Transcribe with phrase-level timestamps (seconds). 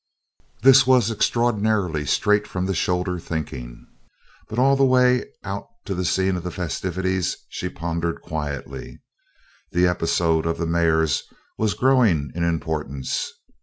[0.63, 3.85] This was extraordinarily straight from the shoulder thinking
[4.47, 9.03] but all the way out to the scene of the festivities she pondered quietly.
[9.73, 11.21] The episode of the mares
[11.55, 13.31] was growing in importance.